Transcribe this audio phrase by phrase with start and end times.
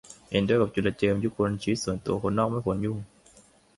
[0.31, 2.97] เห็นด้วยกับจุลเจิม ยุคล ชีวิตส่วนตัว คนนอกไม่ควรยุ่ง